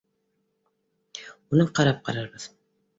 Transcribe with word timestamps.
Унан 1.37 1.73
ҡарап 1.81 2.05
ҡарарбыҙ 2.11 2.53